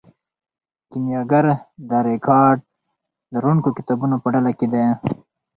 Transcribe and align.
کیمیاګر 0.89 1.45
د 1.89 1.91
ریکارډ 2.09 2.59
لرونکو 3.33 3.69
کتابونو 3.77 4.15
په 4.23 4.27
ډله 4.33 4.51
کې 4.57 4.67
دی. 4.73 4.85